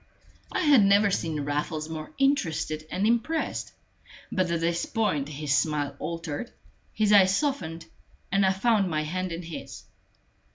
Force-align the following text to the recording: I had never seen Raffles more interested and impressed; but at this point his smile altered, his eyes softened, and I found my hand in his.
I 0.51 0.61
had 0.61 0.83
never 0.83 1.11
seen 1.11 1.41
Raffles 1.41 1.87
more 1.87 2.11
interested 2.17 2.87
and 2.89 3.05
impressed; 3.05 3.71
but 4.31 4.49
at 4.49 4.59
this 4.59 4.87
point 4.87 5.29
his 5.29 5.53
smile 5.55 5.95
altered, 5.99 6.51
his 6.91 7.13
eyes 7.13 7.37
softened, 7.37 7.85
and 8.31 8.43
I 8.43 8.51
found 8.51 8.89
my 8.89 9.03
hand 9.03 9.31
in 9.31 9.43
his. 9.43 9.83